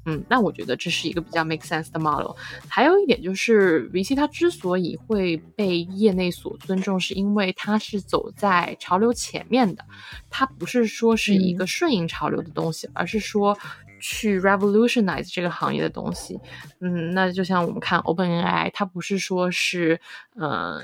[0.06, 2.36] 嗯，那我觉得这是一个比较 make sense 的 model。
[2.68, 9.86] 还有一点就是，VC 它之所以会被业内所尊重，是因为它是走在潮流前面的，
[10.30, 13.58] 它不是说是一个顺应潮流的东西，而是说
[14.02, 16.38] 去 revolutionize 这个行业的东西。
[16.82, 20.02] 嗯，那就像我们看 OpenAI，它不是说是，
[20.36, 20.82] 呃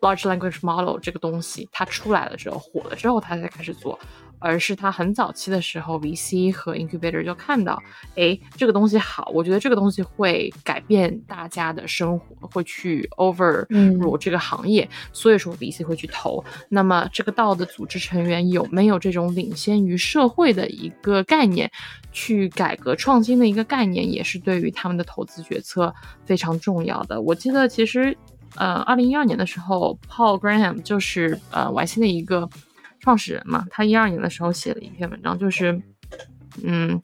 [0.00, 3.96] ，large language model 这个东西它出来了之后火了之后，它才开始做。
[4.44, 7.82] 而是他很早期的时候，VC 和 Incubator 就看到，
[8.14, 13.64] 哎，这个东西好，我觉得这个东西会改变大家的生活，会去 over
[13.98, 16.44] 入这个行业，所以说 VC 会去投。
[16.68, 21.70] 那么这个道的组织成员有没有这种领先于社会的一个概念，
[22.12, 25.94] 去改革创新的一个概念，也是对于他们的投资决策
[26.26, 27.18] 非常重要的。
[27.18, 28.14] 我记得其实，
[28.56, 32.46] 呃，二零一二年的时候，Paul Graham 就是呃 YC 的一个。
[33.04, 35.78] 创始人嘛，他一二年的时候写了一篇文章，就是，
[36.62, 36.98] 嗯，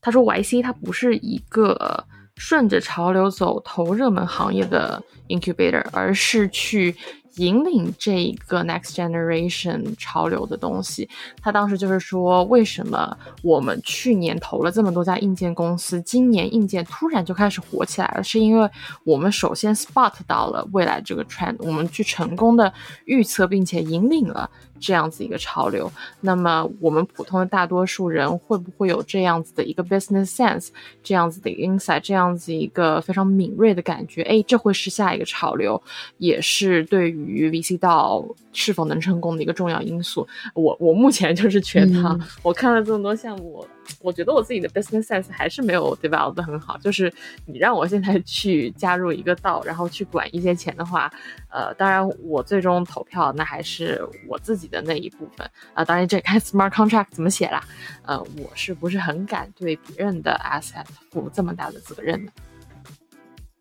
[0.00, 6.96] 他说 YC 它不是一个顺着潮流走投热门行业的 incubator，而是去。
[7.36, 11.08] 引领这一个 next generation 潮流的东西，
[11.40, 18.24] 他当时就是说，为什么我们去年投了这么多家硬件公司，今年硬件突然就开始火起来了？
[18.24, 18.68] 是因为
[19.04, 22.72] 我们首先 spot 到了未来这个 trend，我们去成功的
[23.04, 25.88] 预测并且引领了这样子一个潮流。
[26.20, 30.70] 那么我们普通的大多数人会不会有这样子的一个 business sense，
[31.04, 34.22] 这样子的 insight，这样子一个非常敏锐的感觉？
[34.22, 35.80] 哎，这会是下一个潮流，
[36.18, 37.28] 也是对于。
[37.28, 42.18] 于 VC 道是否能成功的一个重要因素，我我目前就是缺它。
[42.42, 43.66] 我看了这么多项目，
[44.00, 46.76] 我觉得我自己的 business sense 还是没有 develop 的很好。
[46.78, 47.12] 就是
[47.46, 51.10] 你让我现在 去加入一个道，然后去管一些钱的话，
[51.50, 55.84] 呃，当然我最终投票那还是我自己的那一部分啊。
[55.84, 57.62] 当然这看 smart contract 怎么写啦。
[58.02, 62.32] 呃，我是不是很敢对别人的 asset 负这么大的责任呢？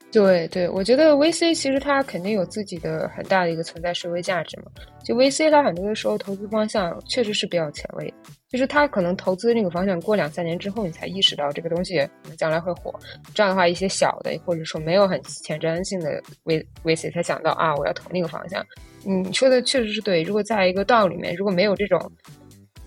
[0.09, 4.71] 对对，我觉得 VC 其实它肯定有自己的很大的一个存在社会价值嘛。
[5.03, 8.11] 就 VC 它很多的时候投资方向确实是比较前卫，
[8.49, 12.97] 就是它可能投资那个方向过两三年之后，你才意识到这个东西将来会火。
[13.33, 18.65] 这样的话，一些小的或者说没有很前瞻性的 V VC 才想到啊，我要投那个方向。
[19.03, 20.23] 你说的确实是对。
[20.23, 22.11] 如果在一个道里面，如果没有这种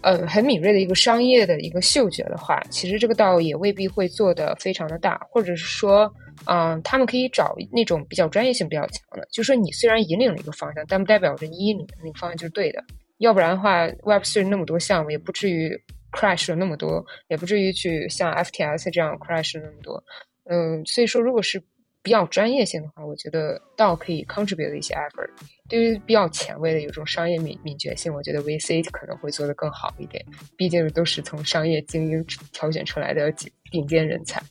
[0.00, 6.12] 呃很敏锐的一个商业的一个嗅觉的话，其实这个道也未必会做的非常的大，或者是说。
[6.46, 12.83] 嗯，他们可以找那种比较专业性比较强的，就说你虽然引领了一个方向，但不代表着你引领的那个方向就是对的。
[13.18, 15.70] 要不然的话，Web 3那么多项目，也不至于
[16.11, 20.03] crash 了那么多，也不至于去像 FTS 这样 crash 了那么多。
[20.44, 21.62] 嗯，所以说，如果是
[22.03, 25.29] 比较专业性的话，我觉得倒可以 contribute 一些 effort。
[25.68, 30.24] 对于比较前卫的有这种商业敏敏捷性，我觉得 VC 可能会做得更好一点。
[30.57, 33.31] 毕竟都是从商业精英挑选出来的
[33.70, 34.42] 顶尖人才。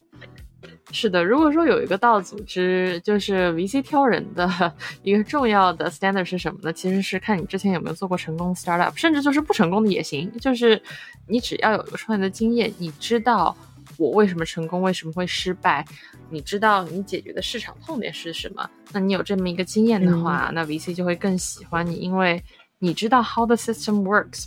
[0.92, 4.74] 是的，如果说有一个道组织，就是 VC 挑人的
[5.04, 6.74] 一个重要的 standard 是什么呢？
[6.74, 10.32] 其实是看你之前有没有做过成功 startup，甚至就是不成功的也行。
[10.40, 10.82] 就是
[11.28, 13.56] 你只要有一个创业的经验，你知道
[13.98, 15.86] 我为什么成功，为什么会失败，
[16.32, 22.44] 你知道你解决的市场痛点是什么，那你有这么一个经验的话，那 VC 就会更喜欢你，因为
[22.80, 24.46] 你知道 how the system works。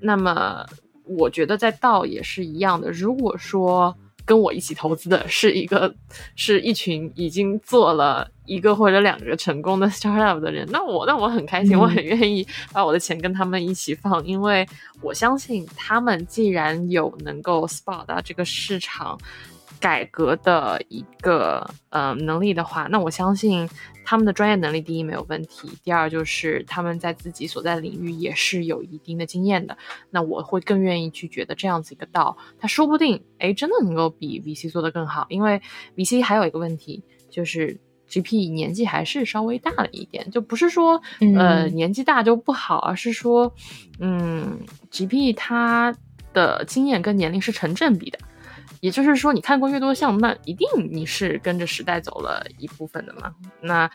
[0.00, 0.66] 那么
[1.04, 3.96] 我觉得在道也是一样的，如果说。
[4.30, 5.92] 跟我一起投资的是一个，
[6.36, 14.64] 是一群已经做了一个或者两个成功的 startup 的人，那我那我很开心，我很愿意把我的钱跟他们一起放，因为
[15.02, 19.18] 我相信他们既然有能够 spot 到这个市场。
[19.80, 23.68] 改革的一个呃能力的话，那我相信
[24.04, 29.76] 他们的专业能力第一没有问题，第二就是他们在自己所在领域也是有一定的经验的。
[30.10, 35.60] 那我会更愿意去觉得这样子一个道，他说不定哎真的能够比 VC 做得更好，因为
[35.96, 41.00] VC 还有一个问题就是 GP 年纪还是稍微大了一点，就不是说
[41.36, 43.50] 呃年纪大就不好，而是说
[43.98, 44.58] 嗯
[44.90, 45.96] GP 他
[46.34, 48.18] 的经验跟年龄是成正比的。
[48.80, 53.34] 也就是说，你看过越多项目，那一定你是跟着时代走了一部分的嘛？
[53.60, 53.90] 那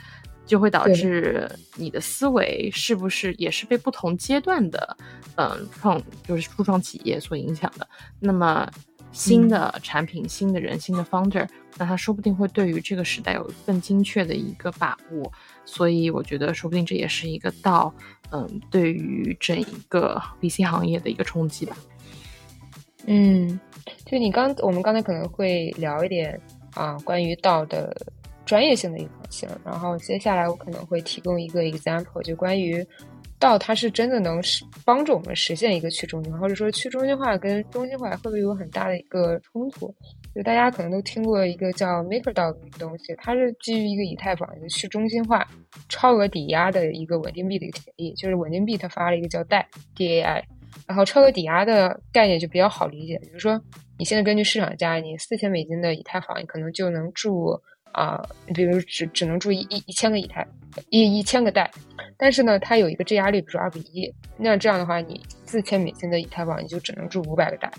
[0.45, 4.98] 就会导致你的思维是不是也是被不同阶段的，
[5.38, 7.88] 嗯，创就是初创企业所影响的？
[8.19, 8.69] 那么
[9.12, 15.32] 新的产品、新的人、新的 founder，那他说不定会对于这个时代有更精确的一个把握。
[15.65, 17.91] 所以我觉得，说不定这也是一个到，
[18.30, 21.76] 嗯，对于整一个 VC 行业的一个冲击吧。
[23.06, 23.60] 嗯。
[24.06, 26.39] 就你刚，我们刚才可能会聊一点
[26.74, 27.96] 啊，关于道的
[28.46, 32.86] 专业性的一块性，然后接下来我可能会提供一个 example，就关于
[33.39, 39.94] 道它是真的能实帮助我们实现一个去中心化，或者说去中心化跟中心化会不会有很大的一个冲突？
[40.36, 45.48] 就大家可能都听过一个叫 MakerDAO 的东西，它是基于一个以太坊一个去中心化、
[45.89, 50.44] 超额抵押的一个稳定币的一个协议，就是稳定币它发了一个叫代 DAI。
[50.88, 53.60] 然后超额抵押的概念就比较好理解，比如说
[53.98, 57.60] 你现在根据市场价，你四千美金的以太坊，你可能就能注
[57.92, 58.22] 啊，
[58.54, 60.46] 比如只只能注一一一千个以太
[60.90, 61.72] 一一千个代，
[62.18, 67.72] 但是呢，它有一个质押率，比如说二比一，那这样的话，你四千美金的以太坊，你就只能注五百个代，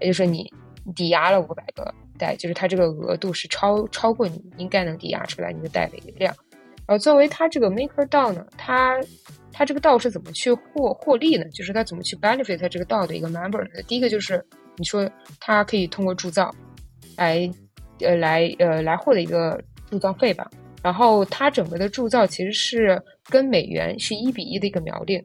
[0.00, 0.52] 也就是说你
[0.94, 6.34] 抵押了五百个代，就是它这个额度是超超过你应该能抵押出来你的代的一个量。
[6.88, 8.98] 呃，作为它这个 MakerDAO 呢，它
[9.52, 11.44] 它这个道是怎么去获获利呢？
[11.50, 13.82] 就是它怎么去 benefit 它这个道的一个 member 呢？
[13.86, 14.42] 第一个就是
[14.76, 16.50] 你说它可以通过铸造
[17.16, 17.48] 来
[18.00, 20.50] 呃来呃来获得一个铸造费吧。
[20.82, 25.22] 然后它整个的铸造其实是跟美元是一比一的一个锚定。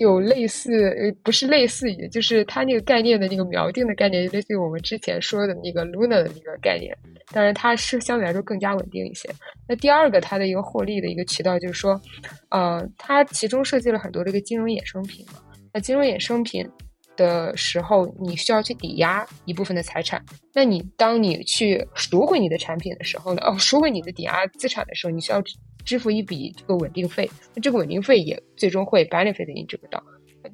[0.00, 6.96] 有类似，呃，不是类似于，就是它那个概念的那个锚定的概念，类似于我们之前说的那个 Luna 的那个概念，
[7.32, 9.28] 当然它是相对来说更加稳定一些。
[9.68, 12.00] 那第二个，它的一个获利的一个渠道就是说，
[12.48, 15.34] 呃，它其中设计了很多这个金融衍生品嘛。
[15.70, 16.66] 那金融衍生品
[17.14, 20.24] 的时候，你需要去抵押一部分的财产。
[20.54, 23.42] 那你当你去赎回你的产品的时候呢？
[23.42, 25.42] 哦，赎回你的抵押资产的时候，你需要。
[25.90, 30.00] 支付一笔这个稳定费，那这个稳定费也最终会 benefit 你这个的。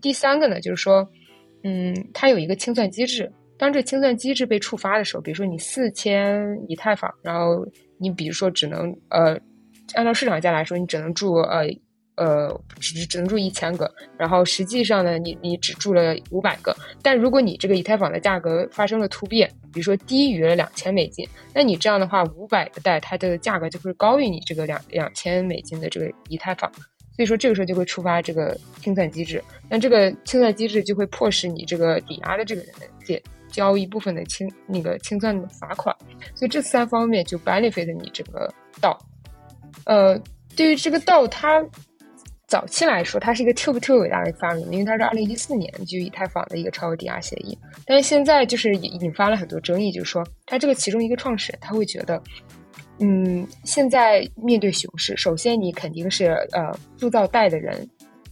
[0.00, 1.06] 第三个呢，就是说，
[1.62, 3.30] 嗯，它有一个清算机制。
[3.58, 7.66] 当这清算机制被触发的时候，比如说你四千以太坊，然后
[7.98, 9.38] 你比如说只能呃，
[9.92, 11.66] 按照市场价来说，你只能注呃。
[12.16, 12.48] 呃，
[12.80, 16.74] 只只能住一千个，然后实际上呢，你你只住了五百个。
[17.02, 26.72] 但如果你这个以太坊的价格发生了突变，比如说低于了两千美金，那你这样的话，五百个代它的价格就会高于你这个两两千美金的这个以太坊。
[27.14, 32.72] 所以说这个时候就会触发这个清算机制，那这个清算机制就会迫使你这个抵押的这个人
[33.04, 35.94] 借交一部分的清那个清算的罚款。
[36.34, 38.50] 所以这三方面就 benefit 你这个
[38.80, 38.98] 道。
[39.84, 40.18] 呃，
[40.56, 41.62] 对于这个道它。
[42.46, 47.58] 早期来说，它是一个特别特别伟大的发明，因为它是二零一四年就以太坊的一个超额抵押协议。
[47.84, 52.22] 但是现在就是引引发了很多争议，就是说，它这个其中一个创始人他会觉得，
[53.00, 57.88] 嗯，现在面对熊市，首先你肯定是呃铸造贷的人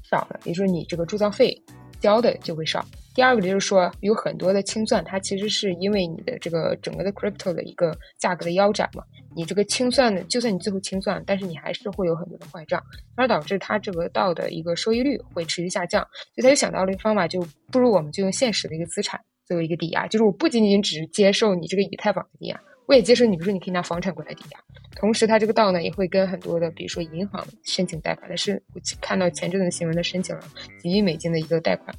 [0.08, 1.60] 少了，也就是你这个铸造费
[1.98, 2.86] 交的就会少。
[3.16, 9.02] 第二个就是说，有很多的清算，它其实是因为你的这个整个的 crypto 的一个价格的腰斩嘛。
[9.36, 12.82] 你这个清算的，就算你最后清算，但是你还是会有很多的坏账，
[13.16, 16.02] 而导致它这个道的一个收益率会持续下降。
[16.34, 24.58] 所以他就想到了一个方法，就不如我们就用现实的一个资产作为一个抵押，就是我不仅仅只接受你这个以太坊的抵押，我也接受你，比如说你可以拿房产过来抵押。
[24.96, 30.42] 同时，它这个道呢也会跟很多的，比如说银行申请贷款，但是我看到前阵子新闻的申请了
[30.78, 31.94] 几亿美金的一个贷款。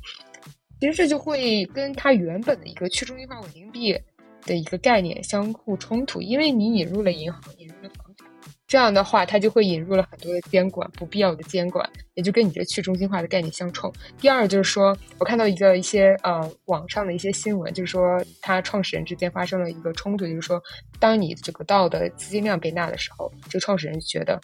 [0.80, 3.98] 其实这就会跟它原本的一个去中心化稳定币
[4.46, 8.28] 的一个概念相互冲突，因为你引入了银行，引入了房产，
[8.68, 13.92] 这样的话它就会引入了很多的监管，不必要的监管，也就跟你这去中心化的概念相冲。
[14.20, 20.62] 第二就是说，我看到一个一些呃网上的一些新闻，就是说它创始人之间发生了一个冲突，就是说
[21.00, 24.40] 当你这个道的资金量被纳的时候，这个创始人觉得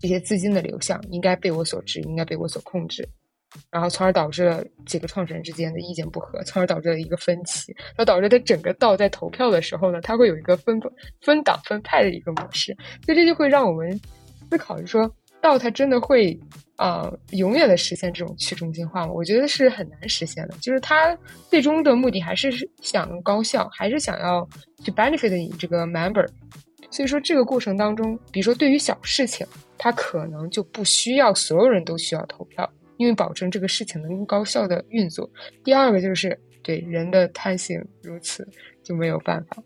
[0.00, 3.08] 这些资金的流向应该被我所知，应该被我所控制。
[3.70, 10.80] 然后，从而导致了几个创始人之间的意见不合，从而导致了一个分歧，然后导致他整个道在投票的时候呢，他会有一个分
[11.20, 14.00] 分党分派的一个模式，所以这就会让我们
[14.50, 16.38] 思考，就说道它真的会
[16.76, 19.12] 啊永远的实现这种去中心化吗？
[19.12, 21.16] 我觉得是很难实现的，就是它
[21.50, 22.50] 最终的目的还是
[22.80, 24.48] 想高效，还是想要
[24.82, 26.26] 去 benefit 你这个 member，
[26.90, 29.46] 所以说这个过程当中，比如说对于小事情，
[29.76, 32.68] 它可能就不需要所有人都需要投票。
[32.96, 35.28] 因为保证这个事情能够高效的运作。
[35.62, 38.46] 第二个就是对人的贪心如此
[38.82, 39.62] 就没有办法。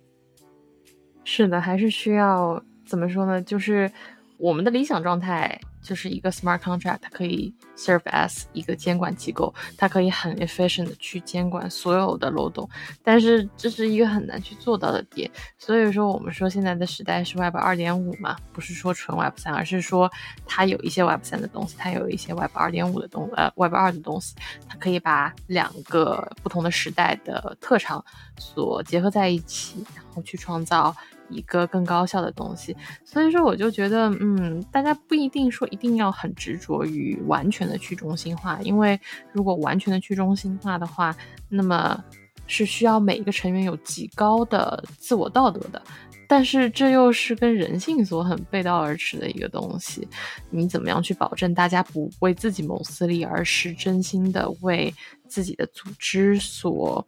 [1.24, 3.42] 是的，还是需要怎么说呢？
[3.42, 3.90] 就是
[4.38, 5.60] 我们的理想状态。
[5.80, 12.68] 就是一个 smart contract，它可以 serve as 一个监管机构，它可以很 efficient 的去监管所有的漏洞，
[13.02, 15.30] 但是这是一个很难去做到的点。
[15.56, 20.10] 所以说，我们说现在的时代是 Web 二点五嘛，不是说纯 Web 三，而是说
[20.44, 24.34] 它有一些 Web 三的东西，它有一些 Web 二点五的东呃 Web 二的东西，
[24.68, 28.04] 它可以把两个不同的时代的特长
[28.36, 30.94] 所结合在一起，然后去创造。
[31.28, 38.98] 一个更高效的东西，所以说我就觉得，嗯，大家不一定说一定要很执着于完全的去中心化，因为
[39.32, 41.14] 如果完全的去中心化的话，
[41.48, 42.02] 那么
[42.46, 45.82] 是需要每一个成员有极高的自我道德的，
[46.26, 50.08] 但是这又是跟人性所很背道而驰的一个东西。
[50.50, 54.92] 你怎么样去保证大家不为自己谋私利，而是真心的为
[55.26, 57.06] 自己的组织所？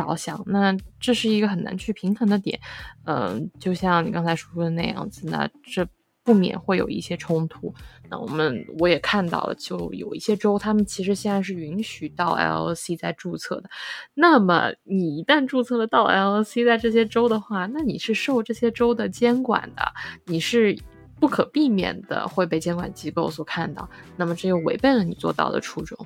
[0.00, 2.58] 着想，那这是一个很难去平衡的点，
[3.04, 5.86] 嗯，就像你刚才说的那样子，那这
[6.24, 7.74] 不免会有一些冲突。
[8.08, 13.70] 那我们我也看到了，就有一些州，他们其实现在是允许到 LLC 在注册的。
[14.14, 19.92] 那么你一旦注册了到 LLC 在这些州的话，那你是受这些州的监管的，
[20.26, 20.78] 你是。
[21.20, 25.96] 不可避免的会被监管机构所看到，那么这又违背了你做到的初衷。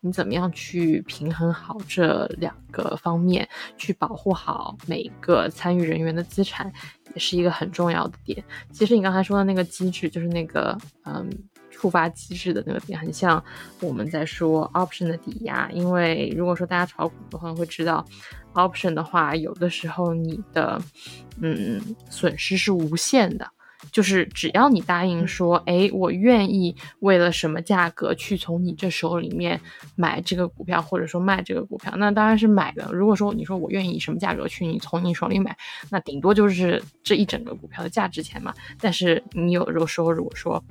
[0.00, 3.46] 你怎么样去平衡好这两个方面，
[3.76, 6.72] 去保护好每个参与人员的资产，
[7.14, 8.42] 也是一个很重要的点。
[8.72, 11.28] 其实你刚才说的那个机制，就是那个嗯
[11.70, 13.44] 触发机制的那个点，很像
[13.80, 15.70] 我们在说 option 的抵押。
[15.70, 18.02] 因为如果说大家炒股的话，会知道
[18.54, 20.80] option 的话，有的时候你的
[21.42, 23.46] 嗯损失是无限的。
[23.90, 29.60] 就是只要你答应说，哎，我愿意为了什么价格去从你这手里面
[29.96, 32.88] 买这个股票，或者说卖这个股票，那当然是买的。
[32.92, 35.56] 如果说你说我愿意什么价格去你从你手里买，
[35.90, 38.54] 那顶多就是这一整个股票的价值钱嘛。
[38.80, 40.62] 但是你有时候说，如果说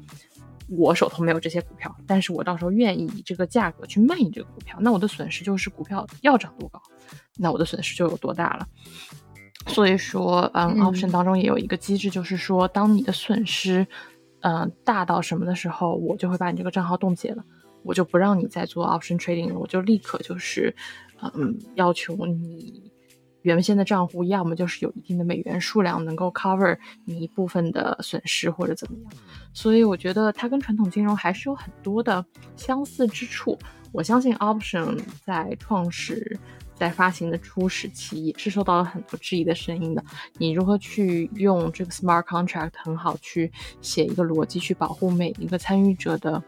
[0.69, 6.81] 我手头没有这些股票，但是我到时候愿意以这个价格去卖你这个股票，那我的损失就是股票要涨多高，
[7.37, 8.65] 那我的损失就有多大了。
[9.67, 13.85] 所以说，嗯，option 当中也有一个机制，就是说，当你的损失，
[14.41, 17.43] 嗯，大到什么的时候，我就会把你这个账号冻结了，
[17.83, 20.75] 我就不让你再做 option trading 了，我就立刻就是，
[21.35, 22.91] 嗯，要求你
[23.43, 29.11] 原先的账户要么就是有一定的美元数量能够 cover 你一部分的损失或者怎么样。
[29.53, 33.57] 所以我觉得它跟传统金融还是有很多的相似之处。
[33.91, 36.39] 我相信 option 在创始。
[36.81, 40.03] 在发行的初始期也是受到了很多质疑的声音的。
[40.39, 43.51] 你如何去用这个 smart contract 很好去
[43.83, 46.43] 写一个逻辑，去保护每一个参与者的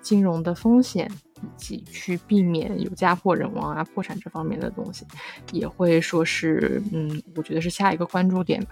[0.00, 1.10] 金融的风险，
[1.42, 5.04] 以及去避免有家破人亡啊、破产这方面的东西，
[5.50, 8.70] 也会说是，嗯，我觉得是下一个关注点吧。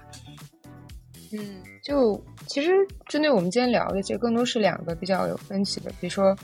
[1.33, 2.71] 嗯，就其实
[3.09, 6.37] 针对我们今天聊的，其实更多是两个比较有分歧的，比如说。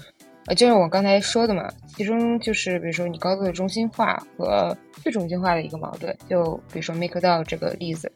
[0.47, 8.11] 呃，就像我刚才说的嘛，其中就是比如说你高度的中心化和去中心化的一个矛盾，就比如说 MakerDAO 这个例子，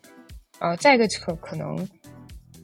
[0.58, 1.88] 啊，再一个可可能，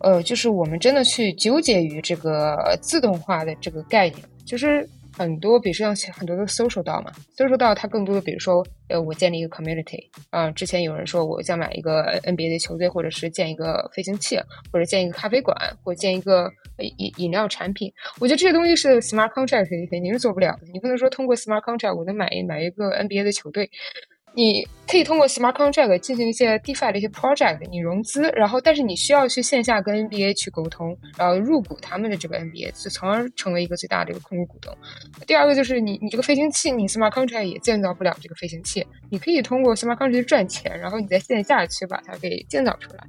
[0.00, 9.98] 呃，就是我们真的去纠结于这个自动化的这个概念，就是很多，比如说像很多的 social 道嘛，social 道它更多的，比如说，呃，我建立一个 community，
[10.30, 14.38] 啊，之前有人说我想买一个 NBA 的球队，或者是建一个飞行器，
[14.70, 16.48] 或者建一个咖啡馆，或建一个
[16.84, 23.70] 饮饮料产品，我觉得这些东西是 smart contract 肯定是做不了的，你不能说通过 smart contract 我能买一买一个 NBA 的球队。
[24.34, 34.76] 你可以通过 smart contract 进行一些 DeFi 的一些 project，你融资，然后但是你需要去线下跟 NBA 去沟通，然后入股他们的这个 NBA，就从而成为一个最大的一个控股股东。
[35.26, 43.02] 第二个就是你你这个飞行器，你 smart contract 也建造不了这个飞行器，你可以通过 smart contract 赚钱，然后你在线下去把它给建造出来。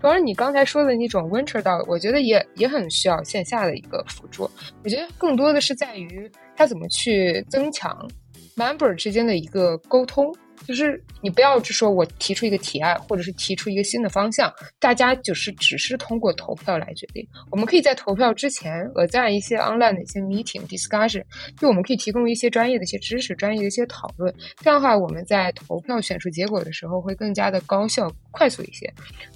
[0.00, 4.50] 同时，你刚才说的那种 winter dog，，我觉得也也很需要线下的一个辅助。
[4.82, 8.08] 我觉得更多的是在于它怎么去增强
[8.56, 10.34] member 之间的一个沟通。
[10.66, 17.26] 就是你不要只说我提出一个提案，或者是提出一个新的方向，大家就是只是通过投票来决定。
[17.50, 21.24] 我们可以在投票之前，呃，在一些 online 的一些 meeting discussion，
[21.58, 24.34] 就我们可以提供一些专业的一些知识、专业的一些讨论。
[24.58, 28.92] 这样的话，我们在投票选出结果的时候会更加的高效、快速一些。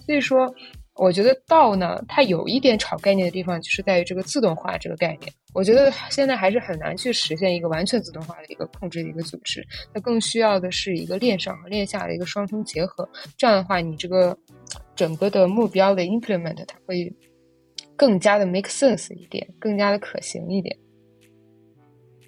[0.06, 0.54] 所以说。
[0.96, 5.32] 我觉得道呢，它有一点炒概念的地方，就是在于这个自动化这个概念。
[5.52, 13.08] 我觉得现在还是很难去实现一个完全自动化的一个控制的一个组织，它更需要的是一个链上和链下的一个双重结合。
[13.36, 14.36] 这样的话，你这个
[14.94, 17.12] 整个的目标的 implement 它会
[17.96, 20.76] 更加的 make sense 一点，更加的可行一点。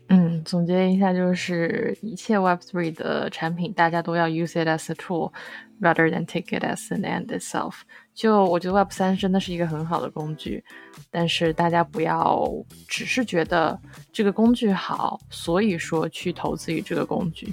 [0.09, 5.33] 嗯，总结一下，就是一切 Web3 的产品，大家都要 use it as a tool
[5.81, 7.81] rather than take it as an end itself。
[8.17, 10.65] 就我觉得 Web 三真的是一个很好的工具，
[11.11, 12.51] 但是大家不要
[12.89, 13.79] 只是觉得
[14.11, 17.53] 这个工具好，所以说去投资于这个工具。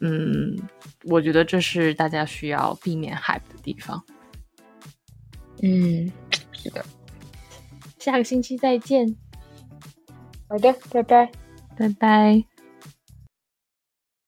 [0.00, 0.54] 嗯，
[1.04, 4.04] 我觉得这是大家需要避免 hype 的地方。
[5.62, 6.12] 嗯，
[6.52, 6.84] 是的。
[7.98, 9.16] 下个星期再见。
[10.46, 11.32] 好的，拜拜，
[11.78, 12.53] 拜拜。